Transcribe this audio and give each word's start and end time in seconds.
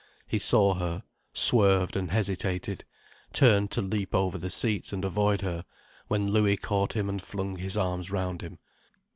He 0.25 0.39
saw 0.39 0.73
her, 0.73 1.03
swerved, 1.31 1.95
and 1.95 2.09
hesitated, 2.09 2.83
turned 3.33 3.69
to 3.69 3.83
leap 3.83 4.15
over 4.15 4.39
the 4.39 4.49
seats 4.49 4.91
and 4.91 5.05
avoid 5.05 5.41
her, 5.41 5.63
when 6.07 6.31
Louis 6.31 6.57
caught 6.57 6.93
him 6.93 7.07
and 7.07 7.21
flung 7.21 7.57
his 7.57 7.77
arms 7.77 8.09
round 8.09 8.41
him. 8.41 8.57